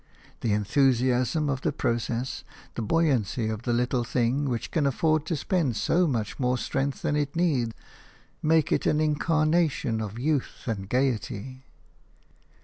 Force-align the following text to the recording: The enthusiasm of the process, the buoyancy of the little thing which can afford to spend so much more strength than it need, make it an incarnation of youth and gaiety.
The 0.39 0.51
enthusiasm 0.53 1.47
of 1.47 1.61
the 1.61 1.71
process, 1.71 2.43
the 2.73 2.81
buoyancy 2.81 3.49
of 3.49 3.61
the 3.61 3.71
little 3.71 4.03
thing 4.03 4.49
which 4.49 4.71
can 4.71 4.87
afford 4.87 5.27
to 5.27 5.35
spend 5.35 5.75
so 5.75 6.07
much 6.07 6.39
more 6.39 6.57
strength 6.57 7.03
than 7.03 7.15
it 7.15 7.35
need, 7.35 7.75
make 8.41 8.71
it 8.71 8.87
an 8.87 8.99
incarnation 8.99 10.01
of 10.01 10.17
youth 10.17 10.63
and 10.65 10.89
gaiety. 10.89 11.67